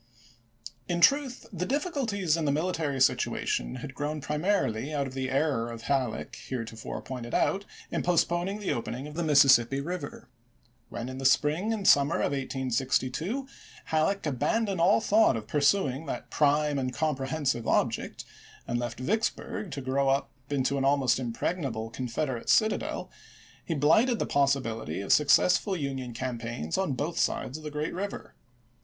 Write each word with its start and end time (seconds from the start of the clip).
In 0.89 0.99
truth 0.99 1.45
the 1.53 1.63
difficulties 1.67 2.35
in 2.35 2.45
the 2.45 2.51
military 2.51 2.99
situation 2.99 3.75
had 3.85 3.93
grown 3.93 4.19
primarily 4.19 4.91
out 4.91 5.05
of 5.05 5.13
the 5.13 5.29
error 5.29 5.69
of 5.69 5.83
Halleck 5.83 6.35
heretofore 6.35 7.03
pointed 7.03 7.35
out 7.35 7.65
in 7.91 8.01
postponing 8.01 8.59
the 8.59 8.73
opening 8.73 9.05
of 9.05 9.13
the 9.13 9.21
Mississippi 9.21 9.79
River. 9.79 10.27
When, 10.89 11.07
in 11.07 11.19
the 11.19 11.23
spring 11.25 11.71
and 11.71 11.87
summer 11.87 12.15
of 12.15 12.31
1862, 12.31 13.47
Halleck 13.85 14.25
abandoned 14.25 14.81
all 14.81 15.01
thought 15.01 15.37
of 15.37 15.45
pursuing 15.45 16.07
that 16.07 16.31
prime 16.31 16.79
and 16.79 16.91
comprehensive 16.91 17.67
object, 17.67 18.25
and 18.67 18.79
left 18.79 18.99
Vicksburg 18.99 19.69
to 19.69 19.81
grow 19.81 20.09
up 20.09 20.31
into 20.49 20.79
an 20.79 20.83
almost 20.83 21.19
impreg 21.19 21.59
nable 21.59 21.93
Confederate 21.93 22.49
citadel, 22.49 23.11
he 23.63 23.75
blighted 23.75 24.17
the 24.17 24.25
possibility 24.25 24.99
of 25.01 25.13
successful 25.13 25.75
Union 25.77 26.11
campaigns 26.11 26.75
on 26.75 26.93
both 26.93 27.19
sides 27.19 27.59
of 27.59 27.63
the 27.63 27.69
great 27.69 27.93
river. 27.93 28.33